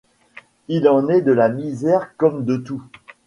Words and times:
Il 0.67 0.87
en 0.89 1.09
est 1.09 1.21
de 1.21 1.31
la 1.31 1.47
misère 1.47 2.15
comme 2.17 2.43
de 2.43 2.57
tout. 2.57 2.81